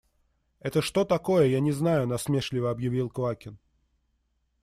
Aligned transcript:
Это 0.61 0.81
что 0.81 1.05
такое, 1.05 1.45
я 1.45 1.59
не 1.59 1.71
знаю,– 1.71 2.07
насмешливо 2.07 2.71
объявил 2.71 3.07
Квакин. 3.11 3.59